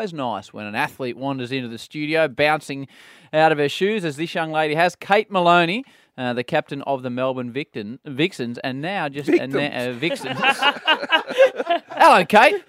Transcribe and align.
always 0.00 0.14
nice 0.14 0.50
when 0.50 0.64
an 0.64 0.74
athlete 0.74 1.14
wanders 1.14 1.52
into 1.52 1.68
the 1.68 1.76
studio, 1.76 2.26
bouncing 2.26 2.88
out 3.34 3.52
of 3.52 3.58
her 3.58 3.68
shoes, 3.68 4.02
as 4.02 4.16
this 4.16 4.34
young 4.34 4.50
lady 4.50 4.74
has. 4.74 4.96
Kate 4.96 5.30
Moloney, 5.30 5.84
uh, 6.16 6.32
the 6.32 6.42
captain 6.42 6.80
of 6.82 7.02
the 7.02 7.10
Melbourne 7.10 7.52
Victon, 7.52 7.98
Vixens, 8.06 8.56
and 8.64 8.80
now 8.80 9.10
just 9.10 9.28
and 9.28 9.52
now, 9.52 9.66
uh, 9.90 9.92
Vixens. 9.92 10.38
Hello, 11.92 12.24
Kate. 12.24 12.64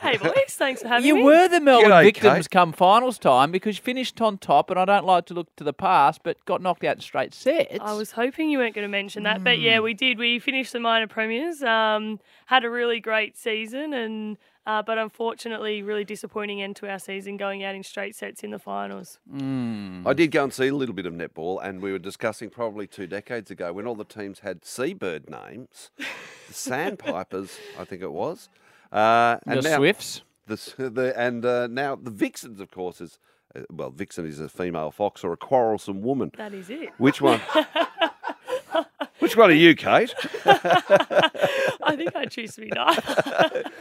Hey, 0.00 0.16
boys, 0.16 0.32
thanks 0.48 0.82
for 0.82 0.88
having 0.88 1.06
You 1.06 1.14
me. 1.14 1.20
You 1.20 1.26
were 1.26 1.48
the 1.48 1.60
Melbourne 1.60 1.90
G'day, 1.92 2.02
victims 2.04 2.48
Kate. 2.48 2.50
come 2.50 2.72
finals 2.72 3.18
time 3.18 3.52
because 3.52 3.76
you 3.78 3.82
finished 3.84 4.20
on 4.20 4.36
top, 4.38 4.70
and 4.70 4.80
I 4.80 4.84
don't 4.84 5.04
like 5.06 5.26
to 5.26 5.34
look 5.34 5.54
to 5.56 5.64
the 5.64 5.72
past, 5.72 6.22
but 6.24 6.44
got 6.44 6.60
knocked 6.60 6.82
out 6.82 6.96
in 6.96 7.02
straight 7.02 7.34
sets. 7.34 7.78
I 7.80 7.92
was 7.92 8.10
hoping 8.12 8.50
you 8.50 8.58
weren't 8.58 8.74
going 8.74 8.84
to 8.84 8.90
mention 8.90 9.22
that, 9.24 9.44
but 9.44 9.56
Hmm. 9.58 9.62
yeah, 9.62 9.78
we 9.80 9.94
did. 9.94 10.18
We 10.18 10.40
finished 10.40 10.72
the 10.72 10.80
minor 10.80 11.06
premiers, 11.06 11.62
um, 11.62 12.18
had 12.46 12.64
a 12.64 12.70
really 12.70 12.98
great 12.98 13.36
season, 13.36 13.92
and 13.92 14.36
uh, 14.68 14.82
but 14.82 14.98
unfortunately, 14.98 15.82
really 15.82 16.04
disappointing 16.04 16.60
end 16.60 16.76
to 16.76 16.86
our 16.88 16.98
season, 16.98 17.38
going 17.38 17.64
out 17.64 17.74
in 17.74 17.82
straight 17.82 18.14
sets 18.14 18.44
in 18.44 18.50
the 18.50 18.58
finals. 18.58 19.18
I 19.34 20.12
did 20.12 20.30
go 20.30 20.44
and 20.44 20.52
see 20.52 20.68
a 20.68 20.74
little 20.74 20.94
bit 20.94 21.06
of 21.06 21.14
netball, 21.14 21.58
and 21.64 21.80
we 21.80 21.90
were 21.90 21.98
discussing 21.98 22.50
probably 22.50 22.86
two 22.86 23.06
decades 23.06 23.50
ago 23.50 23.72
when 23.72 23.86
all 23.86 23.94
the 23.94 24.04
teams 24.04 24.40
had 24.40 24.66
seabird 24.66 25.30
names, 25.30 25.90
the 25.96 26.04
Sandpipers, 26.52 27.58
I 27.78 27.84
think 27.84 28.02
it 28.02 28.12
was, 28.12 28.50
uh, 28.92 29.38
the 29.46 29.52
and 29.52 29.64
now 29.64 29.76
Swifts. 29.78 30.20
the, 30.46 30.90
the 30.90 31.18
and 31.18 31.46
uh, 31.46 31.66
now 31.66 31.96
the 31.96 32.10
Vixens, 32.10 32.60
of 32.60 32.70
course, 32.70 33.00
is 33.00 33.18
uh, 33.56 33.60
well, 33.70 33.90
Vixen 33.90 34.26
is 34.26 34.38
a 34.38 34.50
female 34.50 34.90
fox 34.90 35.24
or 35.24 35.32
a 35.32 35.38
quarrelsome 35.38 36.02
woman. 36.02 36.30
That 36.36 36.52
is 36.52 36.68
it. 36.68 36.90
Which 36.98 37.22
one? 37.22 37.40
Which 39.28 39.36
one 39.36 39.50
are 39.50 39.52
you, 39.52 39.74
Kate? 39.74 40.14
I 40.46 41.96
think 41.96 42.16
I 42.16 42.24
choose 42.24 42.54
to 42.54 42.62
be 42.62 42.68
nice. 42.68 42.98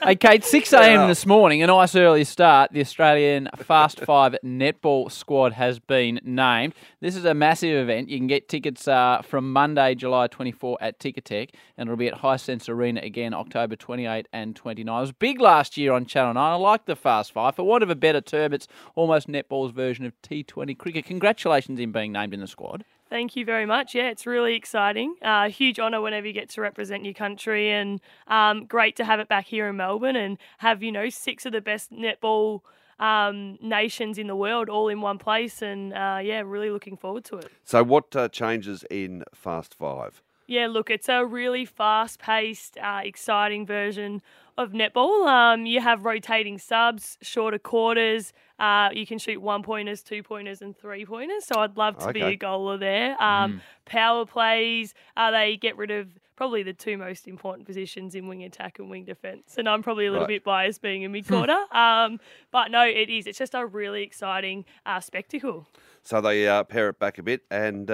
Hey, 0.04 0.18
Kate, 0.18 0.44
6 0.44 0.74
a.m. 0.74 1.08
This 1.08 1.26
morning, 1.26 1.64
a 1.64 1.68
nice 1.68 1.96
early 1.96 2.26
start. 2.26 2.74
The 2.74 2.82
Australian 2.82 3.48
Fast 3.56 4.02
Five 4.02 4.36
netball 4.44 5.10
squad 5.10 5.54
has 5.54 5.80
been 5.80 6.20
named. 6.26 6.76
This 7.00 7.16
is 7.16 7.24
a 7.24 7.34
massive 7.34 7.82
event. 7.82 8.10
You 8.10 8.18
can 8.18 8.28
get 8.28 8.50
tickets 8.50 8.90
uh, 8.90 9.22
from 9.22 9.54
Monday, 9.54 9.96
July 9.96 10.28
24 10.28 10.80
at 10.82 11.00
Ticketek, 11.00 11.52
and 11.78 11.88
it'll 11.88 11.96
be 11.96 12.10
at 12.10 12.16
Hisense 12.16 12.68
Arena 12.68 13.00
again 13.00 13.34
October 13.34 13.78
28 13.78 14.28
and 14.34 14.54
29. 14.54 14.98
It 14.98 15.00
was 15.00 15.14
big 15.14 15.40
last 15.40 15.78
year 15.78 15.94
on 15.94 16.06
Channel 16.06 16.34
9. 16.34 16.44
I 16.44 16.56
like 16.56 16.88
the 16.88 16.98
Fast 16.98 17.32
Five. 17.32 17.56
For 17.56 17.64
want 17.64 17.84
of 17.84 17.90
a 17.90 17.96
better 17.96 18.20
term, 18.20 18.52
it's 18.52 18.68
almost 18.96 19.30
netball's 19.30 19.72
version 19.72 20.04
of 20.04 20.12
T20 20.24 20.78
cricket. 20.78 21.06
Congratulations 21.06 21.80
in 21.80 21.94
being 21.94 22.12
named 22.12 22.34
in 22.34 22.42
the 22.42 22.48
squad. 22.48 22.84
Thank 23.10 23.36
you 23.36 23.46
very 23.46 23.66
much. 23.66 23.96
Yeah, 23.96 24.10
it's 24.10 24.26
really 24.26 24.56
exciting. 24.56 25.16
Uh, 25.22 25.50
huge 25.50 25.80
honour 25.80 26.02
whenever 26.02 26.28
you 26.28 26.34
get 26.34 26.50
to 26.50 26.62
represent 26.62 27.06
your 27.06 27.14
country, 27.14 27.72
and 27.72 28.02
um, 28.28 28.66
great 28.66 28.96
to 28.98 29.06
have 29.06 29.20
it 29.20 29.30
back 29.30 29.48
here 29.48 29.68
in 29.70 29.78
Melbourne 29.78 30.16
and 30.16 30.38
have 30.58 30.84
you 30.84 30.92
know 30.92 31.10
six 31.10 31.46
of 31.46 31.54
the 31.54 31.62
best 31.62 31.92
netball 31.92 32.62
um, 33.00 33.58
nations 33.62 34.18
in 34.18 34.28
the 34.28 34.36
world 34.36 34.70
all 34.70 34.90
in 34.90 35.02
one 35.02 35.18
place. 35.18 35.62
And 35.62 35.94
uh, 35.94 36.20
yeah, 36.22 36.42
really 36.46 36.70
looking 36.70 36.98
forward 36.98 37.24
to 37.26 37.38
it. 37.38 37.52
So, 37.64 37.84
what 37.84 38.16
uh, 38.16 38.28
changes 38.30 38.84
in 38.90 39.24
Fast 39.34 39.74
Five? 39.74 40.22
Yeah, 40.48 40.68
look, 40.68 40.90
it's 40.90 41.10
a 41.10 41.26
really 41.26 41.66
fast 41.66 42.20
paced, 42.20 42.78
uh, 42.78 43.02
exciting 43.04 43.66
version 43.66 44.22
of 44.58 44.72
netball. 44.72 45.28
Um, 45.28 45.66
you 45.66 45.82
have 45.82 46.06
rotating 46.06 46.58
subs, 46.58 47.18
shorter 47.22 47.60
quarters. 47.60 48.32
Uh, 48.58 48.90
you 48.94 49.06
can 49.06 49.20
shoot 49.20 49.42
one 49.42 49.62
pointers, 49.62 50.02
two 50.02 50.24
pointers, 50.24 50.62
and 50.62 50.76
three 50.76 51.06
pointers. 51.06 51.46
So 51.46 51.60
I'd 51.60 51.76
love 51.78 51.98
to 52.00 52.14
be 52.14 52.22
a 52.22 52.38
goaler 52.38 52.80
there. 52.80 53.22
Um, 53.22 53.62
Power 53.86 54.26
plays, 54.26 54.94
uh, 55.18 55.32
they 55.32 55.58
get 55.58 55.76
rid 55.78 55.92
of 55.92 56.08
probably 56.38 56.64
the 56.64 56.74
two 56.74 56.98
most 56.98 57.28
important 57.28 57.68
positions 57.68 58.16
in 58.16 58.28
wing 58.28 58.44
attack 58.44 58.80
and 58.80 58.90
wing 58.90 59.04
defence. 59.04 59.56
And 59.58 59.68
I'm 59.68 59.84
probably 59.84 60.06
a 60.06 60.12
little 60.12 60.26
Right. 60.28 60.36
bit 60.36 60.44
biased 60.46 60.82
being 60.82 61.04
a 61.04 61.10
mid 61.10 61.28
courter. 61.28 61.58
um, 61.72 62.20
but 62.52 62.72
no, 62.72 62.84
it 62.88 63.10
is. 63.10 63.28
It's 63.28 63.38
just 63.38 63.54
a 63.54 63.66
really 63.66 64.04
exciting 64.04 64.64
uh, 64.86 65.02
spectacle. 65.02 65.68
So 66.04 66.22
they 66.22 66.48
uh, 66.48 66.64
pare 66.64 66.90
it 66.90 67.00
back 67.00 67.18
a 67.18 67.24
bit. 67.24 67.42
And 67.52 67.90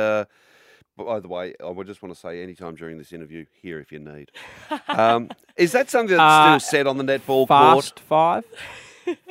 uh, 1.00 1.04
by 1.04 1.20
the 1.20 1.28
way, 1.28 1.54
I 1.64 1.70
would 1.70 1.88
just 1.88 2.02
want 2.02 2.14
to 2.14 2.20
say, 2.20 2.42
anytime 2.44 2.76
during 2.76 2.98
this 2.98 3.12
interview, 3.14 3.46
here 3.62 3.80
if 3.80 3.92
you 3.92 4.00
need. 4.00 4.32
Um, 4.88 5.30
is 5.58 5.72
that 5.72 5.90
something 5.90 6.16
that's 6.18 6.22
Uh, 6.22 6.60
still 6.60 6.70
said 6.80 6.88
on 6.88 6.98
the 6.98 7.04
netball 7.04 7.48
court? 7.48 7.48
Fast 7.48 8.00
Five? 8.02 8.44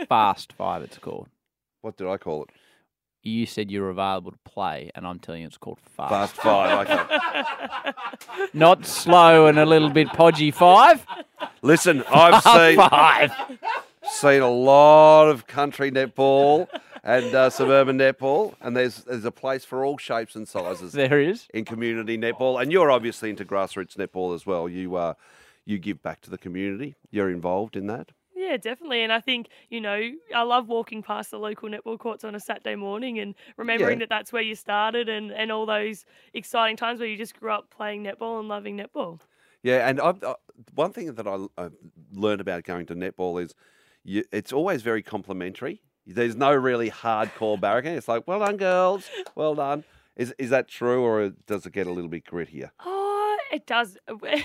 Fast 0.09 0.53
Five, 0.54 0.82
it's 0.82 0.98
called. 0.98 1.28
What 1.82 1.97
did 1.97 2.09
I 2.09 2.16
call 2.16 2.44
it? 2.44 2.50
You 3.25 3.47
said 3.47 3.70
you 3.70 3.81
were 3.82 3.91
available 3.91 4.32
to 4.32 4.38
play, 4.44 4.91
and 4.97 5.06
I'm 5.06 5.20
telling 5.20 5.42
you 5.42 5.47
it's 5.47 5.56
called 5.56 5.78
Fast 5.97 6.34
five. 6.34 6.88
Okay. 6.88 7.92
Not 8.53 8.84
slow 8.84 9.47
and 9.47 9.58
a 9.60 9.64
little 9.66 9.91
bit 9.91 10.08
podgy 10.08 10.50
five. 10.53 11.06
Listen, 11.62 12.03
I've 12.10 12.42
seen 12.53 12.76
Five. 12.76 13.31
seen 14.10 14.42
a 14.42 14.50
lot 14.50 15.28
of 15.28 15.47
country 15.47 15.92
netball 15.92 16.66
and 17.04 17.34
uh, 17.34 17.50
suburban 17.50 17.98
netball, 17.98 18.54
and 18.60 18.76
there's 18.76 19.04
there's 19.04 19.24
a 19.24 19.30
place 19.32 19.64
for 19.64 19.84
all 19.84 19.98
shapes 19.98 20.36
and 20.36 20.46
sizes 20.48 20.92
There 20.92 21.20
is. 21.20 21.48
in 21.52 21.64
community 21.64 22.16
netball. 22.18 22.60
And 22.60 22.70
you're 22.72 22.90
obviously 22.90 23.30
into 23.30 23.44
grassroots 23.44 23.96
netball 23.96 24.34
as 24.34 24.46
well. 24.46 24.68
You 24.68 24.96
uh, 24.96 25.14
you 25.64 25.78
give 25.78 26.02
back 26.02 26.20
to 26.22 26.30
the 26.30 26.38
community. 26.38 26.94
You're 27.10 27.30
involved 27.30 27.76
in 27.76 27.86
that. 27.88 28.10
Yeah, 28.34 28.56
definitely. 28.56 29.02
And 29.02 29.12
I 29.12 29.20
think, 29.20 29.48
you 29.70 29.80
know, 29.80 30.10
I 30.34 30.42
love 30.42 30.66
walking 30.68 31.00
past 31.00 31.30
the 31.30 31.38
local 31.38 31.68
netball 31.68 31.96
courts 31.96 32.24
on 32.24 32.34
a 32.34 32.40
Saturday 32.40 32.74
morning 32.74 33.20
and 33.20 33.36
remembering 33.56 33.98
Yeah. 34.00 34.06
that 34.06 34.08
that's 34.08 34.32
where 34.32 34.42
you 34.42 34.56
started 34.56 35.08
and, 35.08 35.30
and 35.30 35.52
all 35.52 35.64
those 35.64 36.04
exciting 36.34 36.76
times 36.76 36.98
where 36.98 37.08
you 37.08 37.16
just 37.16 37.38
grew 37.38 37.52
up 37.52 37.70
playing 37.70 38.02
netball 38.02 38.40
and 38.40 38.48
loving 38.48 38.76
netball. 38.76 39.20
Yeah, 39.62 39.88
and 39.88 40.00
I've, 40.00 40.20
uh, 40.24 40.34
one 40.74 40.92
thing 40.92 41.14
that 41.14 41.26
I, 41.28 41.46
I've 41.56 41.76
learned 42.12 42.40
about 42.40 42.64
going 42.64 42.84
to 42.86 42.96
netball 42.96 43.40
is 43.40 43.54
you, 44.02 44.24
it's 44.32 44.52
always 44.52 44.82
very 44.82 45.02
complimentary. 45.02 45.82
There's 46.06 46.36
no 46.36 46.52
really 46.54 46.90
hardcore 46.90 47.58
barracking. 47.60 47.96
It's 47.96 48.08
like, 48.08 48.26
well 48.26 48.40
done, 48.40 48.56
girls. 48.56 49.08
Well 49.34 49.54
done. 49.54 49.84
Is, 50.16 50.34
is 50.38 50.50
that 50.50 50.68
true, 50.68 51.02
or 51.02 51.30
does 51.46 51.64
it 51.64 51.72
get 51.72 51.86
a 51.86 51.92
little 51.92 52.10
bit 52.10 52.26
grittier? 52.26 52.70
Oh, 52.84 53.38
it 53.50 53.66
does. 53.66 53.96
there 54.26 54.36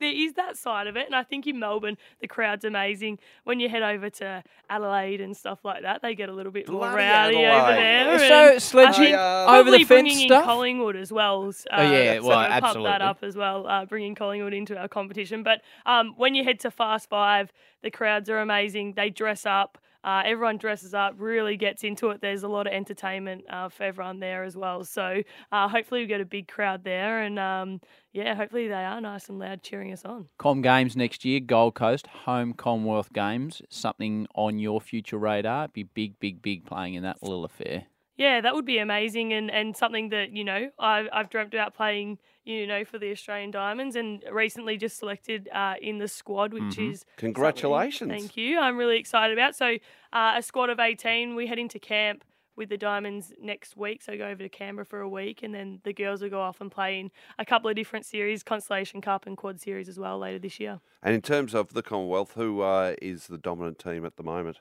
is 0.00 0.32
that 0.34 0.56
side 0.56 0.86
of 0.86 0.96
it. 0.96 1.06
And 1.06 1.14
I 1.14 1.22
think 1.22 1.46
in 1.46 1.58
Melbourne, 1.58 1.96
the 2.20 2.26
crowd's 2.26 2.64
amazing. 2.64 3.18
When 3.44 3.60
you 3.60 3.68
head 3.68 3.82
over 3.82 4.10
to 4.10 4.42
Adelaide 4.68 5.20
and 5.20 5.36
stuff 5.36 5.60
like 5.64 5.82
that, 5.82 6.02
they 6.02 6.14
get 6.14 6.28
a 6.28 6.32
little 6.32 6.50
bit 6.52 6.68
more 6.68 6.80
Bloody 6.80 6.96
rowdy 6.96 7.36
over 7.46 7.72
there. 7.72 8.18
So 8.18 8.52
and 8.52 8.62
sledging 8.62 9.14
I, 9.14 9.58
over 9.58 9.70
the 9.70 9.78
fence 9.78 9.88
bringing 9.88 10.26
stuff. 10.28 10.42
in 10.42 10.46
Collingwood 10.46 10.96
as 10.96 11.12
well. 11.12 11.48
Uh, 11.48 11.76
Oh, 11.80 11.82
yeah, 11.82 12.16
so 12.20 12.26
well, 12.26 12.38
we'll 12.38 12.48
pump 12.48 12.64
absolutely. 12.64 12.90
that 12.90 13.02
up 13.02 13.18
as 13.22 13.36
well, 13.36 13.66
uh, 13.66 13.84
bringing 13.86 14.14
Collingwood 14.14 14.54
into 14.54 14.76
our 14.76 14.88
competition. 14.88 15.42
But 15.42 15.60
um, 15.86 16.14
when 16.16 16.34
you 16.34 16.42
head 16.42 16.58
to 16.60 16.70
Fast 16.70 17.08
Five, 17.08 17.52
the 17.82 17.90
crowds 17.90 18.28
are 18.30 18.38
amazing. 18.38 18.94
They 18.94 19.10
dress 19.10 19.46
up. 19.46 19.78
Uh, 20.02 20.22
everyone 20.24 20.56
dresses 20.56 20.94
up, 20.94 21.14
really 21.18 21.56
gets 21.56 21.84
into 21.84 22.10
it. 22.10 22.20
There's 22.20 22.42
a 22.42 22.48
lot 22.48 22.66
of 22.66 22.72
entertainment 22.72 23.44
uh, 23.50 23.68
for 23.68 23.84
everyone 23.84 24.20
there 24.20 24.44
as 24.44 24.56
well. 24.56 24.84
So 24.84 25.22
uh, 25.52 25.68
hopefully 25.68 26.02
we 26.02 26.06
get 26.06 26.20
a 26.20 26.24
big 26.24 26.48
crowd 26.48 26.84
there, 26.84 27.22
and 27.22 27.38
um, 27.38 27.80
yeah, 28.12 28.34
hopefully 28.34 28.68
they 28.68 28.74
are 28.74 29.00
nice 29.00 29.28
and 29.28 29.38
loud 29.38 29.62
cheering 29.62 29.92
us 29.92 30.04
on. 30.04 30.26
Com 30.38 30.62
Games 30.62 30.96
next 30.96 31.24
year, 31.24 31.40
Gold 31.40 31.74
Coast, 31.74 32.06
home 32.06 32.52
Commonwealth 32.54 33.12
Games. 33.12 33.62
Something 33.68 34.26
on 34.34 34.58
your 34.58 34.80
future 34.80 35.18
radar? 35.18 35.68
Be 35.68 35.82
big, 35.82 36.18
big, 36.18 36.42
big 36.42 36.64
playing 36.64 36.94
in 36.94 37.02
that 37.02 37.22
little 37.22 37.44
affair. 37.44 37.86
Yeah, 38.20 38.42
that 38.42 38.54
would 38.54 38.66
be 38.66 38.76
amazing, 38.76 39.32
and, 39.32 39.50
and 39.50 39.74
something 39.74 40.10
that 40.10 40.36
you 40.36 40.44
know 40.44 40.70
I've, 40.78 41.08
I've 41.10 41.30
dreamt 41.30 41.54
about 41.54 41.74
playing. 41.74 42.18
You 42.44 42.66
know, 42.66 42.84
for 42.84 42.98
the 42.98 43.10
Australian 43.12 43.50
Diamonds, 43.50 43.96
and 43.96 44.24
recently 44.30 44.76
just 44.76 44.98
selected 44.98 45.48
uh, 45.54 45.74
in 45.80 45.98
the 45.98 46.08
squad, 46.08 46.52
which 46.52 46.78
is 46.78 47.04
Congratulations. 47.16 48.10
Thank 48.10 48.36
you. 48.36 48.58
I'm 48.58 48.76
really 48.76 48.98
excited 48.98 49.38
about. 49.38 49.54
So, 49.54 49.76
uh, 50.12 50.34
a 50.36 50.42
squad 50.42 50.68
of 50.68 50.80
18. 50.80 51.34
We 51.34 51.46
head 51.46 51.58
into 51.58 51.78
camp 51.78 52.24
with 52.56 52.68
the 52.68 52.76
Diamonds 52.76 53.32
next 53.40 53.76
week. 53.76 54.02
So, 54.02 54.16
go 54.18 54.26
over 54.26 54.42
to 54.42 54.48
Canberra 54.48 54.84
for 54.84 55.00
a 55.00 55.08
week, 55.08 55.42
and 55.42 55.54
then 55.54 55.80
the 55.84 55.92
girls 55.92 56.22
will 56.22 56.30
go 56.30 56.40
off 56.40 56.60
and 56.60 56.70
play 56.70 56.98
in 56.98 57.10
a 57.38 57.44
couple 57.46 57.70
of 57.70 57.76
different 57.76 58.04
series, 58.04 58.42
Constellation 58.42 59.00
Cup 59.00 59.26
and 59.26 59.36
Quad 59.36 59.60
Series 59.60 59.88
as 59.88 59.98
well 59.98 60.18
later 60.18 60.38
this 60.38 60.58
year. 60.58 60.80
And 61.02 61.14
in 61.14 61.22
terms 61.22 61.54
of 61.54 61.72
the 61.72 61.82
Commonwealth, 61.82 62.32
who 62.34 62.60
uh, 62.60 62.96
is 63.00 63.28
the 63.28 63.38
dominant 63.38 63.78
team 63.78 64.04
at 64.04 64.16
the 64.16 64.24
moment? 64.24 64.58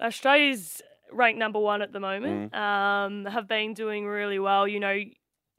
Australia's 0.00 0.82
ranked 1.14 1.38
number 1.38 1.58
one 1.58 1.82
at 1.82 1.92
the 1.92 1.98
Mm. 1.98 2.02
moment. 2.02 2.54
Um, 2.54 3.24
have 3.26 3.48
been 3.48 3.74
doing 3.74 4.06
really 4.06 4.38
well. 4.38 4.66
You 4.66 4.80
know, 4.80 4.98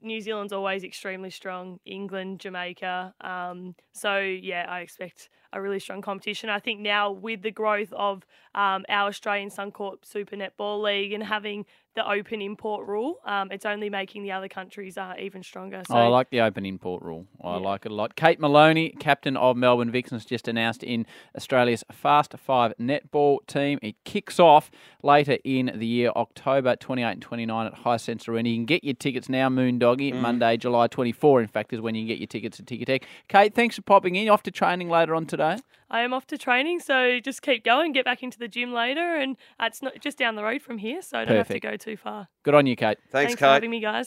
New 0.00 0.20
Zealand's 0.20 0.52
always 0.52 0.84
extremely 0.84 1.30
strong. 1.30 1.78
England, 1.86 2.40
Jamaica. 2.40 3.14
Um, 3.20 3.74
so 3.92 4.18
yeah, 4.20 4.66
I 4.68 4.80
expect 4.80 5.28
a 5.54 5.60
really 5.60 5.80
strong 5.80 6.02
competition. 6.02 6.50
I 6.50 6.58
think 6.58 6.80
now 6.80 7.10
with 7.10 7.42
the 7.42 7.50
growth 7.50 7.92
of 7.92 8.26
um, 8.54 8.84
our 8.88 9.08
Australian 9.08 9.50
Suncorp 9.50 10.04
Super 10.04 10.36
Netball 10.36 10.82
League 10.82 11.12
and 11.12 11.22
having 11.22 11.64
the 11.96 12.08
open 12.10 12.42
import 12.42 12.88
rule, 12.88 13.20
um, 13.24 13.52
it's 13.52 13.64
only 13.64 13.88
making 13.88 14.24
the 14.24 14.32
other 14.32 14.48
countries 14.48 14.98
uh, 14.98 15.14
even 15.18 15.44
stronger. 15.44 15.82
So 15.86 15.94
Oh, 15.94 15.98
I 16.00 16.06
like 16.08 16.28
the 16.30 16.40
open 16.40 16.66
import 16.66 17.02
rule. 17.04 17.26
I 17.42 17.52
Yeah. 17.52 17.56
like 17.58 17.86
it 17.86 17.92
a 17.92 17.94
lot. 17.94 18.16
Kate 18.16 18.40
Moloney, 18.40 18.90
captain 18.98 19.36
of 19.36 19.56
Melbourne 19.56 19.92
Vixens, 19.92 20.24
just 20.24 20.48
announced 20.48 20.82
in 20.82 21.06
Australia's 21.36 21.84
Fast 21.92 22.34
Five 22.36 22.74
netball 22.80 23.46
team. 23.46 23.78
It 23.80 23.94
kicks 24.04 24.40
off 24.40 24.72
later 25.04 25.38
in 25.44 25.70
the 25.72 25.86
year, 25.86 26.10
October 26.16 26.74
28 26.74 27.04
and 27.12 27.22
29 27.22 27.66
at 27.66 27.74
Hisense 27.84 28.28
Arena. 28.28 28.48
You 28.48 28.56
can 28.56 28.66
get 28.66 28.82
your 28.82 28.94
tickets 28.94 29.28
now, 29.28 29.48
Moondoggy. 29.48 30.12
Monday, 30.20 30.56
July 30.56 30.88
24, 30.88 31.42
in 31.42 31.46
fact, 31.48 31.72
is 31.72 31.80
when 31.80 31.94
you 31.94 32.02
can 32.02 32.08
get 32.08 32.18
your 32.18 32.26
tickets 32.26 32.58
at 32.58 32.66
Ticketek. 32.66 33.04
Kate, 33.28 33.54
thanks 33.54 33.76
for 33.76 33.82
popping 33.82 34.16
in. 34.16 34.28
Off 34.28 34.42
to 34.44 34.50
training 34.50 34.88
later 34.90 35.14
on 35.14 35.26
today. 35.26 35.43
Today? 35.52 35.62
I 35.90 36.00
am 36.00 36.12
off 36.12 36.26
to 36.28 36.38
training, 36.38 36.80
so 36.80 37.20
just 37.20 37.42
keep 37.42 37.64
going. 37.64 37.92
Get 37.92 38.04
back 38.04 38.22
into 38.22 38.38
the 38.38 38.48
gym 38.48 38.72
later, 38.72 39.16
and 39.16 39.36
it's 39.60 39.80
not 39.82 40.00
just 40.00 40.18
down 40.18 40.34
the 40.34 40.42
road 40.42 40.60
from 40.60 40.78
here, 40.78 41.02
so 41.02 41.18
I 41.18 41.24
don't 41.24 41.36
have 41.36 41.48
to 41.48 41.60
go 41.60 41.76
too 41.76 41.96
far. 41.96 42.28
Good 42.42 42.54
on 42.54 42.66
you, 42.66 42.74
Kate. 42.74 42.98
Thanks, 43.10 43.34
for 43.34 43.38
Kate. 43.38 43.46
having 43.46 43.70
me, 43.70 43.80
guys. 43.80 44.02